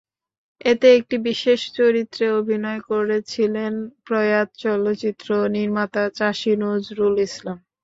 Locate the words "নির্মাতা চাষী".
5.55-6.53